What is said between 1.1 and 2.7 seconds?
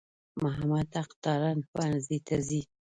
تارڼ پوهنځي ته ځي.